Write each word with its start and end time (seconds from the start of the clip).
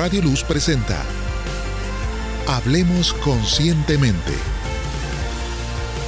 Radio 0.00 0.22
Luz 0.22 0.42
presenta 0.44 1.04
Hablemos 2.48 3.12
Conscientemente. 3.12 4.32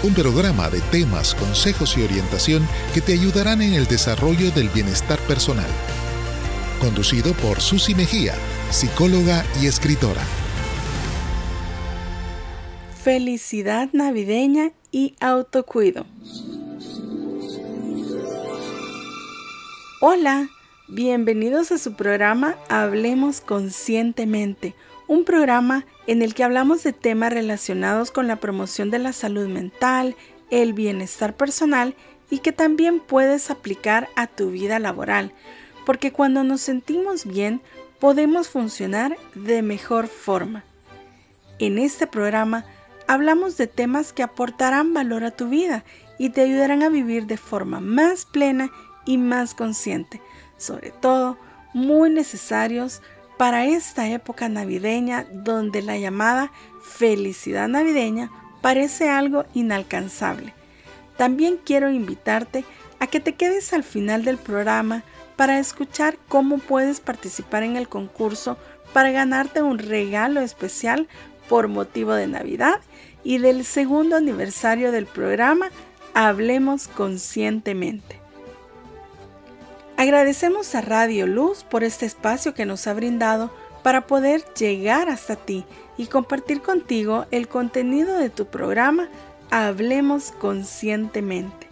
Un 0.03 0.15
programa 0.15 0.71
de 0.71 0.81
temas, 0.81 1.35
consejos 1.35 1.99
y 1.99 2.03
orientación 2.03 2.67
que 2.95 3.03
te 3.03 3.13
ayudarán 3.13 3.61
en 3.61 3.75
el 3.75 3.87
desarrollo 3.87 4.51
del 4.53 4.71
bienestar 4.71 5.19
personal. 5.29 5.69
Conducido 6.81 7.35
por 7.35 7.61
Susi 7.61 7.95
Mejía, 7.95 8.33
psicóloga 8.71 9.45
y 9.61 9.67
escritora. 9.67 10.23
Felicidad 13.05 13.91
navideña 13.93 14.73
y 14.91 15.17
autocuido. 15.21 16.07
Hola, 20.01 20.49
bienvenidos 20.95 21.73
a 21.73 21.79
su 21.79 21.95
programa 21.95 22.55
Hablemos 22.69 23.41
Conscientemente, 23.41 24.75
un 25.09 25.25
programa 25.25 25.87
en 26.07 26.21
el 26.21 26.35
que 26.35 26.45
hablamos 26.45 26.83
de 26.83 26.93
temas 26.93 27.33
relacionados 27.33 28.11
con 28.11 28.27
la 28.27 28.37
promoción 28.37 28.91
de 28.91 28.99
la 28.99 29.15
salud 29.15 29.49
mental, 29.49 30.17
el 30.51 30.75
bienestar 30.75 31.35
personal 31.35 31.95
y 32.29 32.41
que 32.41 32.53
también 32.53 33.01
puedes 33.01 33.51
aplicar 33.51 34.11
a 34.17 34.27
tu 34.27 34.51
vida 34.51 34.79
laboral, 34.79 35.33
porque 35.87 36.13
cuando 36.13 36.45
nos 36.45 36.61
sentimos 36.61 37.25
bien 37.25 37.63
podemos 37.99 38.51
funcionar 38.51 39.17
de 39.35 39.63
mejor 39.63 40.09
forma. 40.09 40.63
En 41.59 41.79
este 41.79 42.07
programa 42.07 42.67
hablamos 43.07 43.57
de 43.57 43.67
temas 43.67 44.13
que 44.13 44.23
aportarán 44.23 44.93
valor 44.93 45.25
a 45.25 45.31
tu 45.31 45.49
vida 45.49 45.85
y 46.19 46.31
te 46.31 46.43
ayudarán 46.43 46.83
a 46.83 46.91
vivir 46.91 47.25
de 47.25 47.39
forma 47.39 47.81
más 47.81 48.27
plena 48.27 48.71
y 49.07 49.17
más 49.17 49.55
consciente, 49.55 50.21
sobre 50.63 50.91
todo 50.91 51.39
muy 51.75 52.11
necesarios 52.11 53.03
para 53.37 53.67
esta 53.67 54.09
época 54.09 54.49
navideña 54.49 55.27
donde 55.33 55.83
la 55.83 55.97
llamada 55.97 56.53
felicidad 56.83 57.69
navideña 57.69 58.31
parece 58.61 59.09
algo 59.09 59.45
inalcanzable. 59.55 60.55
También 61.17 61.59
quiero 61.63 61.91
invitarte 61.91 62.65
a 63.01 63.07
que 63.07 63.21
te 63.21 63.35
quedes 63.35 63.73
al 63.73 63.83
final 63.83 64.25
del 64.25 64.39
programa 64.39 65.03
para 65.37 65.59
escuchar 65.59 66.19
cómo 66.29 66.59
puedes 66.59 67.01
participar 67.01 67.65
en 67.65 67.77
el 67.77 67.89
concurso 67.89 68.57
para 68.93 69.11
ganarte 69.11 69.63
un 69.63 69.79
regalo 69.79 70.41
especial 70.41 71.09
por 71.49 71.69
motivo 71.69 72.15
de 72.15 72.29
Navidad 72.29 72.81
y 73.25 73.39
del 73.39 73.65
segundo 73.65 74.17
aniversario 74.17 74.93
del 74.93 75.07
programa 75.07 75.71
Hablemos 76.15 76.89
Conscientemente. 76.89 78.22
Agradecemos 80.03 80.75
a 80.75 80.81
Radio 80.81 81.29
Luz 81.29 81.63
por 81.63 81.85
este 81.85 82.07
espacio 82.07 82.55
que 82.55 82.67
nos 82.67 82.89
ha 82.89 82.93
brindado 82.93 83.55
para 83.85 84.09
poder 84.09 84.43
llegar 84.55 85.09
hasta 85.09 85.37
ti 85.37 85.65
y 85.97 86.07
compartir 86.07 86.61
contigo 86.61 87.27
el 87.31 87.47
contenido 87.47 88.19
de 88.19 88.29
tu 88.29 88.47
programa 88.47 89.09
Hablemos 89.53 90.33
Conscientemente. 90.33 91.69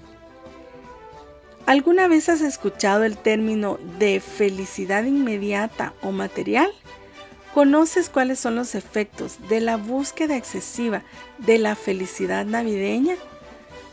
¿Alguna 1.66 2.06
vez 2.06 2.28
has 2.28 2.40
escuchado 2.40 3.02
el 3.02 3.18
término 3.18 3.80
de 3.98 4.20
felicidad 4.20 5.02
inmediata 5.02 5.92
o 6.00 6.12
material? 6.12 6.70
¿Conoces 7.52 8.08
cuáles 8.08 8.38
son 8.38 8.54
los 8.54 8.76
efectos 8.76 9.38
de 9.48 9.58
la 9.60 9.76
búsqueda 9.76 10.36
excesiva 10.36 11.02
de 11.38 11.58
la 11.58 11.74
felicidad 11.74 12.46
navideña? 12.46 13.16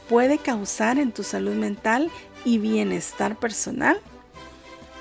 ¿Puede 0.07 0.37
causar 0.37 0.99
en 0.99 1.11
tu 1.11 1.23
salud 1.23 1.55
mental 1.55 2.11
y 2.45 2.59
bienestar 2.59 3.35
personal? 3.35 3.99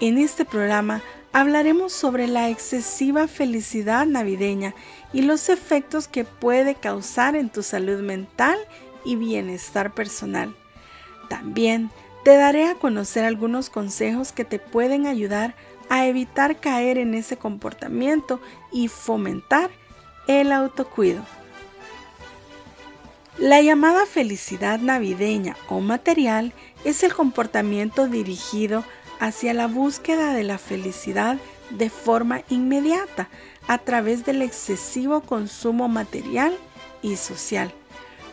En 0.00 0.19
este 0.19 0.44
programa 0.44 1.00
hablaremos 1.33 1.91
sobre 1.91 2.27
la 2.27 2.50
excesiva 2.50 3.28
felicidad 3.28 4.05
navideña 4.05 4.75
y 5.14 5.22
los 5.22 5.48
efectos 5.48 6.06
que 6.06 6.25
puede 6.25 6.75
causar 6.75 7.34
en 7.34 7.48
tu 7.48 7.62
salud 7.62 8.00
mental 8.00 8.58
y 9.06 9.17
bienestar 9.17 9.95
personal. 9.95 10.55
También 11.30 11.90
te 12.24 12.36
daré 12.36 12.67
a 12.67 12.74
conocer 12.74 13.24
algunos 13.24 13.70
consejos 13.70 14.33
que 14.33 14.45
te 14.45 14.58
pueden 14.58 15.06
ayudar 15.06 15.55
a 15.89 16.06
evitar 16.06 16.61
caer 16.61 16.98
en 16.98 17.14
ese 17.14 17.39
comportamiento 17.39 18.39
y 18.73 18.89
fomentar 18.89 19.70
el 20.27 20.52
autocuido. 20.52 21.24
La 23.39 23.62
llamada 23.62 24.05
felicidad 24.05 24.79
navideña 24.79 25.56
o 25.68 25.80
material 25.80 26.52
es 26.85 27.02
el 27.02 27.14
comportamiento 27.14 28.08
dirigido 28.08 28.85
hacia 29.21 29.55
la 29.55 29.67
búsqueda 29.67 30.33
de 30.33 30.45
la 30.45 30.59
felicidad 30.59 31.39
de 31.71 31.91
forma 31.91 32.43
inmediata 32.49 33.29
a 33.67 33.79
través 33.79 34.25
del 34.25 34.43
excesivo 34.43 35.21
consumo 35.21 35.89
material 35.89 36.57
y 37.03 37.17
social. 37.17 37.73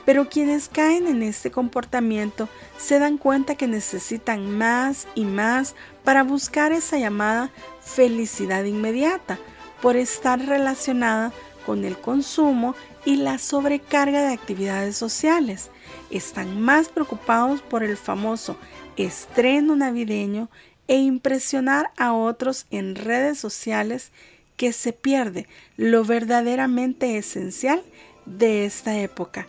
Pero 0.05 0.29
quienes 0.29 0.67
caen 0.67 1.07
en 1.07 1.23
este 1.23 1.49
comportamiento 1.49 2.49
se 2.77 2.99
dan 2.99 3.17
cuenta 3.17 3.55
que 3.55 3.67
necesitan 3.67 4.57
más 4.57 5.07
y 5.15 5.23
más 5.23 5.75
para 6.03 6.23
buscar 6.23 6.73
esa 6.73 6.97
llamada 6.97 7.51
felicidad 7.81 8.65
inmediata 8.65 9.39
por 9.81 9.95
estar 9.95 10.45
relacionada 10.45 11.31
con 11.65 11.85
el 11.85 11.97
consumo 11.97 12.75
y 13.05 13.17
la 13.17 13.37
sobrecarga 13.37 14.21
de 14.21 14.33
actividades 14.33 14.97
sociales. 14.97 15.69
Están 16.09 16.59
más 16.61 16.89
preocupados 16.89 17.61
por 17.61 17.83
el 17.83 17.95
famoso 17.95 18.57
estreno 18.97 19.75
navideño 19.75 20.49
e 20.87 20.97
impresionar 20.97 21.91
a 21.97 22.13
otros 22.13 22.65
en 22.71 22.95
redes 22.95 23.39
sociales 23.39 24.11
que 24.57 24.73
se 24.73 24.93
pierde 24.93 25.47
lo 25.77 26.03
verdaderamente 26.03 27.17
esencial 27.17 27.81
de 28.25 28.65
esta 28.65 28.97
época. 28.99 29.47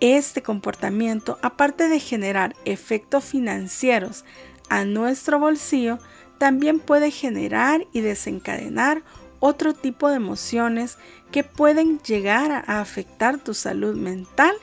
Este 0.00 0.42
comportamiento, 0.42 1.38
aparte 1.42 1.88
de 1.88 2.00
generar 2.00 2.54
efectos 2.64 3.24
financieros 3.24 4.24
a 4.68 4.84
nuestro 4.84 5.38
bolsillo, 5.38 5.98
también 6.38 6.80
puede 6.80 7.10
generar 7.10 7.86
y 7.92 8.00
desencadenar 8.00 9.02
otro 9.40 9.72
tipo 9.74 10.08
de 10.08 10.16
emociones 10.16 10.98
que 11.30 11.44
pueden 11.44 11.98
llegar 12.00 12.64
a 12.66 12.80
afectar 12.80 13.38
tu 13.38 13.54
salud 13.54 13.94
mental 13.94 14.54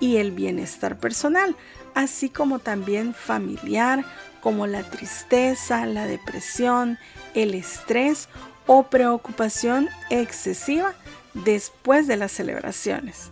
y 0.00 0.16
el 0.16 0.32
bienestar 0.32 0.98
personal, 0.98 1.56
así 1.94 2.28
como 2.28 2.58
también 2.58 3.14
familiar 3.14 4.04
como 4.44 4.66
la 4.66 4.82
tristeza, 4.82 5.86
la 5.86 6.06
depresión, 6.06 6.98
el 7.34 7.54
estrés 7.54 8.28
o 8.66 8.84
preocupación 8.84 9.88
excesiva 10.10 10.92
después 11.32 12.06
de 12.06 12.18
las 12.18 12.30
celebraciones. 12.30 13.30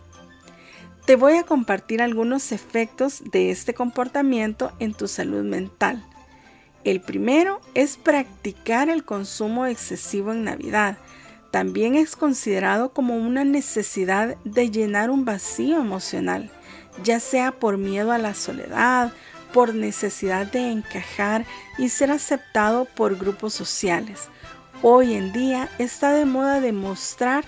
Te 1.05 1.17
voy 1.17 1.35
a 1.35 1.43
compartir 1.43 2.01
algunos 2.01 2.51
efectos 2.51 3.23
de 3.31 3.51
este 3.51 3.75
comportamiento 3.75 4.73
en 4.79 4.95
tu 4.95 5.07
salud 5.07 5.45
mental. 5.45 6.03
El 6.83 7.03
primero 7.03 7.61
es 7.75 7.99
practicar 7.99 8.89
el 8.89 9.05
consumo 9.05 9.67
excesivo 9.67 10.33
en 10.33 10.45
Navidad. 10.45 10.97
También 11.51 11.95
es 11.95 12.17
considerado 12.17 12.95
como 12.95 13.17
una 13.17 13.45
necesidad 13.45 14.39
de 14.45 14.71
llenar 14.71 15.11
un 15.11 15.27
vacío 15.27 15.77
emocional, 15.77 16.51
ya 17.05 17.21
sea 17.21 17.53
por 17.53 17.77
miedo 17.77 18.13
a 18.13 18.19
la 18.19 18.33
soledad, 18.33 19.13
por 19.53 19.75
necesidad 19.75 20.47
de 20.47 20.71
encajar 20.71 21.45
y 21.79 21.89
ser 21.89 22.11
aceptado 22.11 22.85
por 22.85 23.17
grupos 23.17 23.55
sociales. 23.55 24.29
Hoy 24.83 25.15
en 25.15 25.33
día 25.33 25.69
está 25.79 26.13
de 26.13 26.25
moda 26.25 26.61
demostrar 26.61 27.45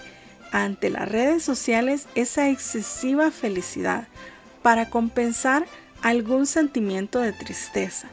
ante 0.53 0.91
las 0.91 1.09
redes 1.09 1.43
sociales 1.43 2.07
esa 2.15 2.49
excesiva 2.49 3.31
felicidad 3.31 4.07
para 4.63 4.89
compensar 4.89 5.67
algún 6.01 6.47
sentimiento 6.47 7.19
de 7.19 7.33
tristeza 7.33 8.09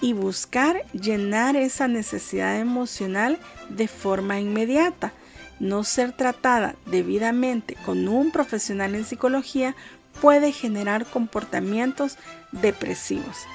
y 0.00 0.12
buscar 0.12 0.84
llenar 0.92 1.56
esa 1.56 1.86
necesidad 1.86 2.58
emocional 2.58 3.38
de 3.68 3.88
forma 3.88 4.40
inmediata. 4.40 5.12
No 5.60 5.84
ser 5.84 6.12
tratada 6.12 6.74
debidamente 6.86 7.76
con 7.86 8.08
un 8.08 8.32
profesional 8.32 8.94
en 8.94 9.04
psicología 9.04 9.76
puede 10.20 10.52
generar 10.52 11.06
comportamientos 11.06 12.18
depresivos. 12.60 13.46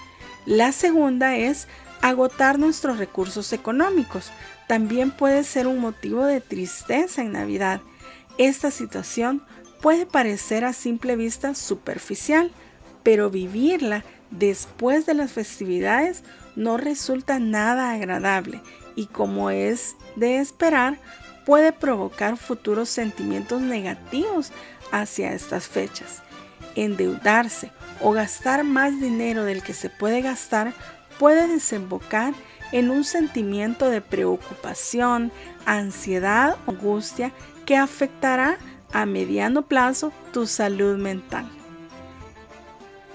La 0.45 0.71
segunda 0.71 1.35
es 1.35 1.67
agotar 2.01 2.59
nuestros 2.59 2.97
recursos 2.97 3.53
económicos. 3.53 4.31
También 4.67 5.11
puede 5.11 5.43
ser 5.43 5.67
un 5.67 5.79
motivo 5.79 6.25
de 6.25 6.41
tristeza 6.41 7.21
en 7.21 7.33
Navidad. 7.33 7.81
Esta 8.37 8.71
situación 8.71 9.43
puede 9.81 10.05
parecer 10.05 10.65
a 10.65 10.73
simple 10.73 11.15
vista 11.15 11.55
superficial, 11.55 12.51
pero 13.03 13.29
vivirla 13.29 14.03
después 14.31 15.05
de 15.05 15.13
las 15.13 15.31
festividades 15.31 16.23
no 16.55 16.77
resulta 16.77 17.39
nada 17.39 17.91
agradable 17.91 18.61
y 18.95 19.05
como 19.07 19.49
es 19.49 19.95
de 20.15 20.39
esperar, 20.39 20.99
puede 21.45 21.71
provocar 21.71 22.37
futuros 22.37 22.89
sentimientos 22.89 23.61
negativos 23.61 24.51
hacia 24.91 25.33
estas 25.33 25.67
fechas 25.67 26.21
endeudarse 26.83 27.71
o 28.01 28.11
gastar 28.11 28.63
más 28.63 28.99
dinero 28.99 29.43
del 29.43 29.63
que 29.63 29.73
se 29.73 29.89
puede 29.89 30.21
gastar 30.21 30.73
puede 31.17 31.47
desembocar 31.47 32.33
en 32.71 32.91
un 32.91 33.03
sentimiento 33.03 33.89
de 33.89 34.01
preocupación, 34.01 35.31
ansiedad, 35.65 36.57
angustia 36.67 37.31
que 37.65 37.75
afectará 37.75 38.57
a 38.91 39.05
mediano 39.05 39.63
plazo 39.63 40.11
tu 40.31 40.47
salud 40.47 40.97
mental. 40.97 41.49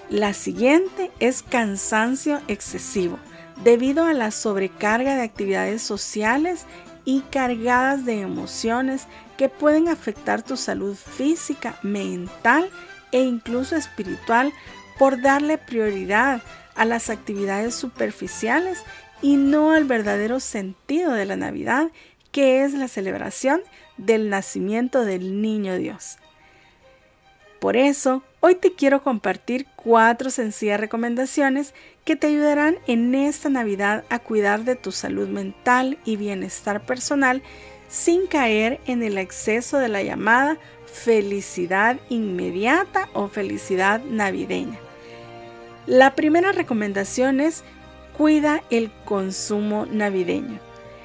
La 0.09 0.33
siguiente 0.33 1.11
es 1.19 1.41
cansancio 1.41 2.39
excesivo, 2.47 3.17
debido 3.63 4.05
a 4.05 4.13
la 4.13 4.31
sobrecarga 4.31 5.15
de 5.15 5.23
actividades 5.23 5.81
sociales 5.81 6.65
y 7.05 7.21
cargadas 7.21 8.05
de 8.05 8.21
emociones 8.21 9.07
que 9.37 9.49
pueden 9.49 9.89
afectar 9.89 10.43
tu 10.43 10.57
salud 10.57 10.95
física, 10.95 11.77
mental 11.81 12.69
e 13.15 13.21
incluso 13.21 13.77
espiritual 13.77 14.51
por 14.99 15.21
darle 15.21 15.57
prioridad 15.57 16.41
a 16.75 16.83
las 16.83 17.09
actividades 17.09 17.73
superficiales 17.73 18.83
y 19.21 19.37
no 19.37 19.71
al 19.71 19.85
verdadero 19.85 20.41
sentido 20.41 21.13
de 21.13 21.23
la 21.23 21.37
Navidad, 21.37 21.91
que 22.33 22.65
es 22.65 22.73
la 22.73 22.89
celebración 22.89 23.61
del 23.95 24.29
nacimiento 24.29 25.05
del 25.05 25.41
niño 25.41 25.77
Dios. 25.77 26.17
Por 27.61 27.77
eso, 27.77 28.21
hoy 28.41 28.55
te 28.55 28.73
quiero 28.73 29.01
compartir 29.01 29.65
cuatro 29.77 30.29
sencillas 30.29 30.81
recomendaciones 30.81 31.73
que 32.03 32.17
te 32.17 32.27
ayudarán 32.27 32.79
en 32.85 33.15
esta 33.15 33.49
Navidad 33.49 34.03
a 34.09 34.19
cuidar 34.19 34.65
de 34.65 34.75
tu 34.75 34.91
salud 34.91 35.29
mental 35.29 35.97
y 36.03 36.17
bienestar 36.17 36.85
personal 36.85 37.41
sin 37.87 38.27
caer 38.27 38.81
en 38.87 39.03
el 39.03 39.17
exceso 39.17 39.77
de 39.77 39.87
la 39.87 40.03
llamada 40.03 40.57
felicidad 40.95 41.99
inmediata 42.09 43.09
o 43.13 43.27
felicidad 43.27 44.01
navideña. 44.05 44.79
La 45.85 46.15
primera 46.15 46.51
recomendación 46.53 47.41
es 47.41 47.63
cuida 48.17 48.63
el 48.69 48.89
consumo 49.03 49.85
navideño. 49.85 50.59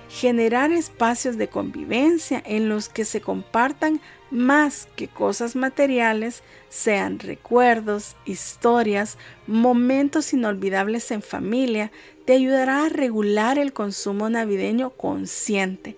Generar 0.08 0.72
espacios 0.72 1.36
de 1.36 1.48
convivencia 1.48 2.42
en 2.46 2.68
los 2.68 2.88
que 2.88 3.04
se 3.04 3.20
compartan 3.20 4.00
más 4.30 4.88
que 4.96 5.08
cosas 5.08 5.56
materiales, 5.56 6.42
sean 6.68 7.18
recuerdos, 7.18 8.16
historias, 8.24 9.18
momentos 9.46 10.32
inolvidables 10.32 11.10
en 11.10 11.22
familia, 11.22 11.90
te 12.24 12.34
ayudará 12.34 12.86
a 12.86 12.88
regular 12.88 13.58
el 13.58 13.72
consumo 13.72 14.30
navideño 14.30 14.90
consciente, 14.90 15.96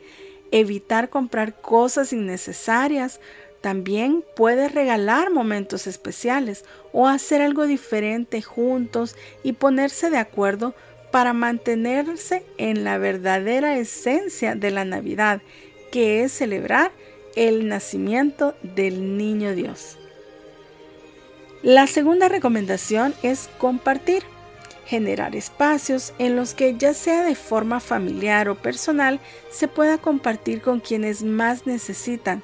evitar 0.50 1.08
comprar 1.08 1.60
cosas 1.60 2.12
innecesarias, 2.12 3.20
también 3.62 4.24
puedes 4.34 4.74
regalar 4.74 5.30
momentos 5.30 5.86
especiales 5.86 6.64
o 6.92 7.08
hacer 7.08 7.40
algo 7.40 7.66
diferente 7.66 8.42
juntos 8.42 9.16
y 9.42 9.52
ponerse 9.52 10.10
de 10.10 10.18
acuerdo 10.18 10.74
para 11.12 11.32
mantenerse 11.32 12.44
en 12.58 12.84
la 12.84 12.98
verdadera 12.98 13.78
esencia 13.78 14.56
de 14.56 14.72
la 14.72 14.84
Navidad, 14.84 15.42
que 15.92 16.24
es 16.24 16.32
celebrar 16.32 16.90
el 17.36 17.68
nacimiento 17.68 18.54
del 18.62 19.16
niño 19.16 19.54
Dios. 19.54 19.98
La 21.62 21.86
segunda 21.86 22.28
recomendación 22.28 23.14
es 23.22 23.48
compartir, 23.58 24.24
generar 24.86 25.36
espacios 25.36 26.12
en 26.18 26.34
los 26.34 26.54
que 26.54 26.76
ya 26.76 26.94
sea 26.94 27.22
de 27.22 27.36
forma 27.36 27.78
familiar 27.78 28.48
o 28.48 28.56
personal 28.56 29.20
se 29.50 29.68
pueda 29.68 29.98
compartir 29.98 30.60
con 30.60 30.80
quienes 30.80 31.22
más 31.22 31.66
necesitan 31.66 32.42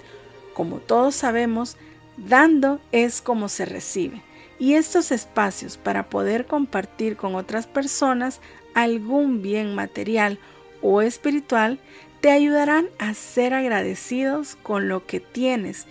como 0.58 0.78
todos 0.78 1.14
sabemos, 1.14 1.76
dando 2.16 2.80
es 2.90 3.22
como 3.22 3.48
se 3.48 3.64
recibe. 3.64 4.22
Y 4.58 4.74
estos 4.74 5.12
espacios 5.12 5.76
para 5.76 6.10
poder 6.10 6.46
compartir 6.46 7.16
con 7.16 7.36
otras 7.36 7.68
personas 7.68 8.40
algún 8.74 9.40
bien 9.40 9.76
material 9.76 10.40
o 10.82 11.00
espiritual 11.00 11.78
te 12.20 12.32
ayudarán 12.32 12.88
a 12.98 13.14
ser 13.14 13.54
agradecidos 13.54 14.56
con 14.56 14.88
lo 14.88 15.06
que 15.06 15.20
tienes 15.20 15.86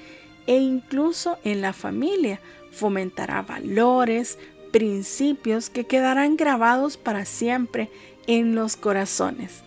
e 0.47 0.57
incluso 0.57 1.37
en 1.45 1.61
la 1.61 1.71
familia 1.71 2.41
fomentará 2.73 3.43
valores, 3.43 4.37
principios 4.73 5.69
que 5.69 5.85
quedarán 5.85 6.35
grabados 6.35 6.97
para 6.97 7.23
siempre 7.23 7.89
en 8.27 8.53
los 8.53 8.75
corazones. 8.75 9.63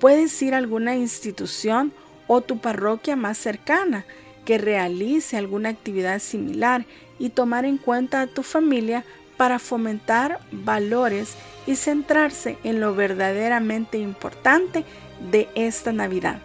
Puedes 0.00 0.42
ir 0.42 0.54
a 0.54 0.58
alguna 0.58 0.96
institución 0.96 1.92
o 2.26 2.40
tu 2.40 2.58
parroquia 2.58 3.14
más 3.14 3.38
cercana 3.38 4.04
que 4.50 4.58
realice 4.58 5.36
alguna 5.36 5.68
actividad 5.68 6.18
similar 6.18 6.84
y 7.20 7.28
tomar 7.28 7.64
en 7.64 7.78
cuenta 7.78 8.20
a 8.20 8.26
tu 8.26 8.42
familia 8.42 9.04
para 9.36 9.60
fomentar 9.60 10.40
valores 10.50 11.36
y 11.68 11.76
centrarse 11.76 12.58
en 12.64 12.80
lo 12.80 12.92
verdaderamente 12.92 13.98
importante 13.98 14.84
de 15.30 15.48
esta 15.54 15.92
Navidad. 15.92 16.42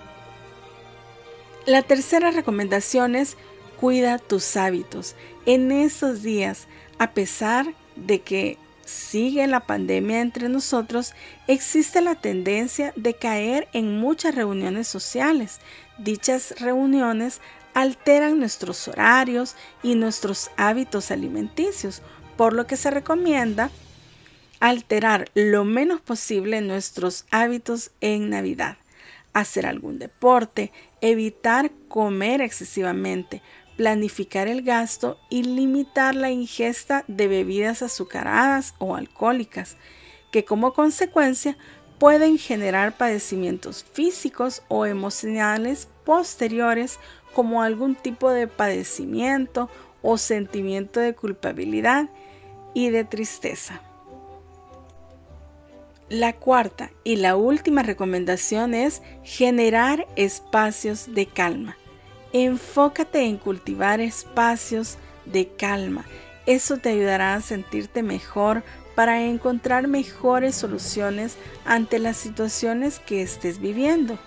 La 1.65 1.81
tercera 1.81 2.29
recomendación 2.29 3.15
es 3.15 3.37
cuida 3.81 4.19
tus 4.19 4.55
hábitos. 4.55 5.15
En 5.47 5.71
estos 5.71 6.21
días, 6.21 6.67
a 6.99 7.09
pesar 7.09 7.73
de 7.95 8.21
que 8.21 8.59
sigue 8.85 9.47
la 9.47 9.61
pandemia 9.61 10.21
entre 10.21 10.47
nosotros, 10.47 11.15
existe 11.47 12.01
la 12.01 12.13
tendencia 12.13 12.93
de 12.95 13.15
caer 13.15 13.67
en 13.73 13.97
muchas 13.97 14.35
reuniones 14.35 14.87
sociales. 14.87 15.59
Dichas 15.97 16.53
reuniones 16.59 17.41
alteran 17.75 18.39
nuestros 18.39 18.87
horarios 18.87 19.55
y 19.83 19.93
nuestros 19.95 20.49
hábitos 20.57 21.11
alimenticios, 21.11 22.01
por 22.37 22.53
lo 22.53 22.65
que 22.65 22.77
se 22.77 22.89
recomienda 22.89 23.69
alterar 24.61 25.29
lo 25.35 25.65
menos 25.65 26.01
posible 26.01 26.61
nuestros 26.61 27.25
hábitos 27.31 27.91
en 27.99 28.29
Navidad, 28.29 28.77
hacer 29.33 29.65
algún 29.65 29.99
deporte, 29.99 30.71
evitar 31.01 31.69
comer 31.89 32.41
excesivamente, 32.41 33.41
planificar 33.75 34.47
el 34.47 34.61
gasto 34.61 35.19
y 35.29 35.43
limitar 35.43 36.15
la 36.15 36.31
ingesta 36.31 37.03
de 37.09 37.27
bebidas 37.27 37.81
azucaradas 37.81 38.73
o 38.77 38.95
alcohólicas, 38.95 39.75
que 40.31 40.45
como 40.45 40.73
consecuencia 40.73 41.57
pueden 41.97 42.37
generar 42.37 42.97
padecimientos 42.97 43.83
físicos 43.83 44.63
o 44.67 44.85
emocionales 44.85 45.87
posteriores 46.03 46.99
como 47.33 47.61
algún 47.61 47.95
tipo 47.95 48.31
de 48.31 48.47
padecimiento 48.47 49.69
o 50.01 50.17
sentimiento 50.17 50.99
de 50.99 51.15
culpabilidad 51.15 52.09
y 52.73 52.89
de 52.89 53.03
tristeza. 53.03 53.81
La 56.09 56.33
cuarta 56.33 56.91
y 57.03 57.15
la 57.15 57.35
última 57.35 57.81
recomendación 57.81 58.75
es 58.75 59.01
generar 59.23 60.05
espacios 60.15 61.15
de 61.15 61.25
calma. 61.25 61.77
Enfócate 62.31 63.21
en 63.21 63.37
cultivar 63.37 64.01
espacios 64.01 64.97
de 65.25 65.47
calma. 65.47 66.05
Eso 66.45 66.77
te 66.77 66.89
ayudará 66.89 67.33
a 67.33 67.41
sentirte 67.41 68.03
mejor 68.03 68.61
para 68.95 69.21
encontrar 69.21 69.87
mejores 69.87 70.55
soluciones 70.55 71.37
ante 71.65 71.99
las 71.99 72.17
situaciones 72.17 72.99
que 72.99 73.21
estés 73.21 73.59
viviendo. 73.59 74.17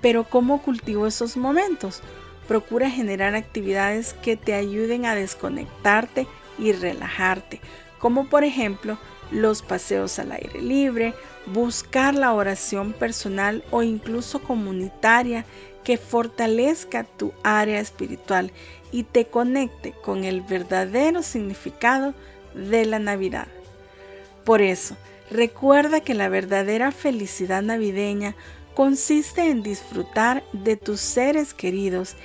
Pero 0.00 0.24
¿cómo 0.24 0.62
cultivo 0.62 1.06
esos 1.06 1.36
momentos? 1.36 2.02
Procura 2.46 2.90
generar 2.90 3.34
actividades 3.34 4.14
que 4.14 4.36
te 4.36 4.54
ayuden 4.54 5.06
a 5.06 5.14
desconectarte 5.14 6.26
y 6.58 6.72
relajarte, 6.72 7.60
como 7.98 8.28
por 8.28 8.44
ejemplo 8.44 8.98
los 9.30 9.62
paseos 9.62 10.18
al 10.18 10.32
aire 10.32 10.60
libre, 10.60 11.14
buscar 11.46 12.14
la 12.14 12.32
oración 12.32 12.92
personal 12.92 13.64
o 13.70 13.82
incluso 13.82 14.42
comunitaria 14.42 15.46
que 15.84 15.96
fortalezca 15.96 17.04
tu 17.04 17.32
área 17.42 17.80
espiritual 17.80 18.52
y 18.92 19.04
te 19.04 19.26
conecte 19.26 19.92
con 19.92 20.24
el 20.24 20.42
verdadero 20.42 21.22
significado 21.22 22.14
de 22.54 22.84
la 22.84 22.98
Navidad. 22.98 23.48
Por 24.44 24.62
eso, 24.62 24.96
recuerda 25.30 26.00
que 26.00 26.14
la 26.14 26.28
verdadera 26.28 26.92
felicidad 26.92 27.62
navideña 27.62 28.34
consiste 28.74 29.50
en 29.50 29.62
disfrutar 29.62 30.42
de 30.52 30.76
tus 30.76 31.00
seres 31.00 31.54
queridos 31.54 32.16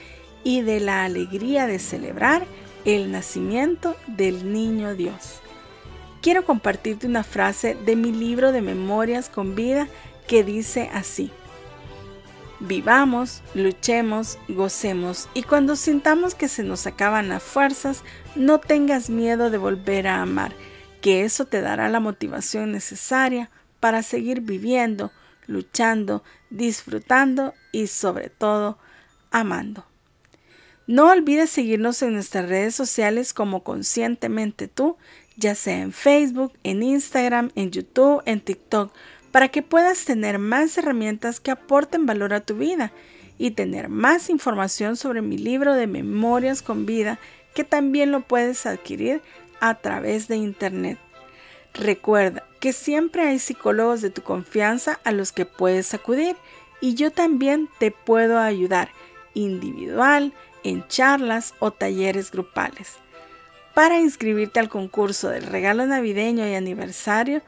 y 0.43 0.61
de 0.61 0.79
la 0.79 1.03
alegría 1.03 1.67
de 1.67 1.79
celebrar 1.79 2.45
el 2.85 3.11
nacimiento 3.11 3.95
del 4.07 4.53
niño 4.53 4.95
Dios. 4.95 5.41
Quiero 6.21 6.45
compartirte 6.45 7.05
una 7.05 7.23
frase 7.23 7.75
de 7.85 7.95
mi 7.95 8.11
libro 8.11 8.51
de 8.51 8.61
Memorias 8.61 9.29
con 9.29 9.55
Vida 9.55 9.87
que 10.27 10.43
dice 10.43 10.89
así. 10.93 11.31
Vivamos, 12.59 13.43
luchemos, 13.53 14.39
gocemos 14.47 15.29
y 15.33 15.43
cuando 15.43 15.75
sintamos 15.75 16.33
que 16.33 16.47
se 16.47 16.63
nos 16.63 16.87
acaban 16.87 17.29
las 17.29 17.43
fuerzas, 17.43 18.03
no 18.35 18.59
tengas 18.59 19.09
miedo 19.09 19.51
de 19.51 19.59
volver 19.59 20.07
a 20.07 20.21
amar, 20.21 20.53
que 21.07 21.23
eso 21.23 21.45
te 21.45 21.61
dará 21.61 21.87
la 21.87 22.01
motivación 22.01 22.73
necesaria 22.73 23.49
para 23.79 24.03
seguir 24.03 24.41
viviendo, 24.41 25.13
luchando, 25.45 26.21
disfrutando 26.49 27.53
y 27.71 27.87
sobre 27.87 28.27
todo 28.27 28.77
amando. 29.31 29.85
No 30.85 31.09
olvides 31.09 31.49
seguirnos 31.49 32.01
en 32.01 32.11
nuestras 32.11 32.49
redes 32.49 32.75
sociales 32.75 33.33
como 33.33 33.63
Conscientemente 33.63 34.67
tú, 34.67 34.97
ya 35.37 35.55
sea 35.55 35.79
en 35.79 35.93
Facebook, 35.93 36.51
en 36.65 36.83
Instagram, 36.83 37.51
en 37.55 37.71
YouTube, 37.71 38.21
en 38.25 38.41
TikTok, 38.41 38.91
para 39.31 39.47
que 39.47 39.61
puedas 39.61 40.03
tener 40.03 40.39
más 40.39 40.77
herramientas 40.77 41.39
que 41.39 41.51
aporten 41.51 42.05
valor 42.05 42.33
a 42.33 42.41
tu 42.41 42.57
vida 42.57 42.91
y 43.37 43.51
tener 43.51 43.87
más 43.87 44.29
información 44.29 44.97
sobre 44.97 45.21
mi 45.21 45.37
libro 45.37 45.73
de 45.73 45.87
Memorias 45.87 46.61
con 46.61 46.85
Vida 46.85 47.17
que 47.55 47.63
también 47.63 48.11
lo 48.11 48.27
puedes 48.27 48.65
adquirir 48.65 49.21
a 49.59 49.75
través 49.75 50.27
de 50.27 50.37
internet. 50.37 50.97
Recuerda 51.73 52.43
que 52.59 52.73
siempre 52.73 53.21
hay 53.23 53.39
psicólogos 53.39 54.01
de 54.01 54.09
tu 54.09 54.23
confianza 54.23 54.99
a 55.03 55.11
los 55.11 55.31
que 55.31 55.45
puedes 55.45 55.93
acudir 55.93 56.35
y 56.81 56.95
yo 56.95 57.11
también 57.11 57.69
te 57.79 57.91
puedo 57.91 58.39
ayudar 58.39 58.89
individual, 59.33 60.33
en 60.63 60.87
charlas 60.87 61.53
o 61.59 61.71
talleres 61.71 62.31
grupales. 62.31 62.93
Para 63.73 63.99
inscribirte 63.99 64.59
al 64.59 64.69
concurso 64.69 65.29
del 65.29 65.43
regalo 65.43 65.85
navideño 65.85 66.47
y 66.47 66.55
aniversario, 66.55 67.43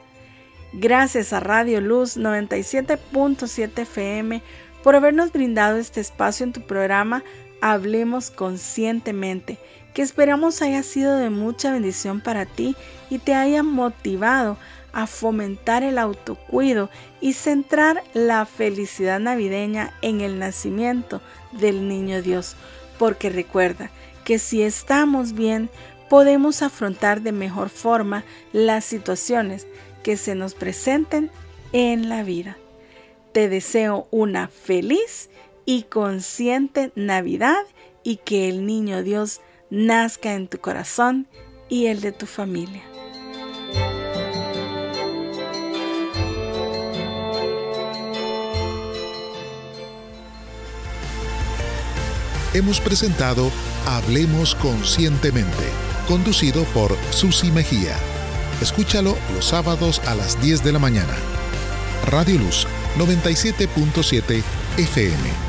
Gracias 0.71 1.33
a 1.33 1.39
Radio 1.39 1.81
Luz 1.81 2.15
97.7 2.17 3.79
FM 3.79 4.41
por 4.83 4.95
habernos 4.95 5.31
brindado 5.31 5.77
este 5.77 5.99
espacio 5.99 6.45
en 6.45 6.53
tu 6.53 6.61
programa 6.61 7.23
Hablemos 7.61 8.31
Conscientemente, 8.31 9.57
que 9.93 10.01
esperamos 10.01 10.61
haya 10.61 10.83
sido 10.83 11.17
de 11.17 11.29
mucha 11.29 11.71
bendición 11.71 12.21
para 12.21 12.45
ti 12.45 12.75
y 13.09 13.19
te 13.19 13.33
haya 13.33 13.63
motivado 13.63 14.57
a 14.91 15.07
fomentar 15.07 15.83
el 15.83 15.97
autocuido 15.97 16.89
y 17.21 17.33
centrar 17.33 18.03
la 18.13 18.45
felicidad 18.45 19.19
navideña 19.19 19.93
en 20.01 20.21
el 20.21 20.39
nacimiento 20.39 21.21
del 21.51 21.87
niño 21.87 22.21
Dios, 22.21 22.55
porque 22.97 23.29
recuerda 23.29 23.91
que 24.23 24.39
si 24.39 24.61
estamos 24.61 25.33
bien, 25.33 25.69
podemos 26.09 26.61
afrontar 26.61 27.21
de 27.21 27.31
mejor 27.31 27.69
forma 27.69 28.23
las 28.51 28.83
situaciones 28.85 29.67
que 30.03 30.17
se 30.17 30.35
nos 30.35 30.55
presenten 30.55 31.29
en 31.71 32.09
la 32.09 32.23
vida. 32.23 32.57
Te 33.31 33.47
deseo 33.47 34.07
una 34.11 34.47
feliz 34.47 35.29
y 35.65 35.83
consciente 35.83 36.91
Navidad 36.95 37.63
y 38.03 38.17
que 38.17 38.49
el 38.49 38.65
niño 38.65 39.03
Dios 39.03 39.41
nazca 39.69 40.33
en 40.33 40.47
tu 40.47 40.59
corazón 40.59 41.27
y 41.69 41.87
el 41.87 42.01
de 42.01 42.11
tu 42.11 42.25
familia. 42.25 42.83
Hemos 52.53 52.81
presentado 52.81 53.51
Hablemos 53.85 54.55
Conscientemente, 54.55 55.65
conducido 56.07 56.63
por 56.73 56.95
Susi 57.11 57.51
Mejía. 57.51 57.95
Escúchalo 58.59 59.15
los 59.35 59.45
sábados 59.45 60.01
a 60.07 60.15
las 60.15 60.41
10 60.41 60.63
de 60.63 60.71
la 60.71 60.79
mañana. 60.79 61.15
Radio 62.07 62.39
Luz 62.39 62.67
97.7 62.97 64.41
FM. 64.77 65.48